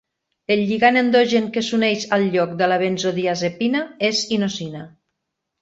[0.53, 4.87] El lligand endogen que s'uneix al lloc de la benzodiazepina és inosina.